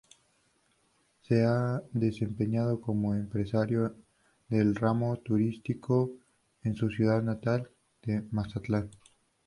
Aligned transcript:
Se 1.21 1.43
ha 1.45 1.79
desempeñado 1.93 2.81
como 2.81 3.13
empresario 3.13 3.93
del 4.49 4.73
ramo 4.75 5.17
turístico 5.17 6.13
en 6.63 6.73
su 6.73 6.89
ciudad 6.89 7.21
natal 7.21 7.69
de 8.01 8.23
Mazatlán. 8.31 8.89